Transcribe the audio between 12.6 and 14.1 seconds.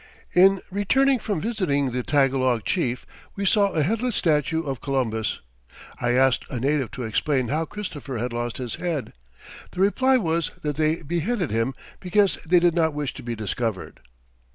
not wish to be discovered.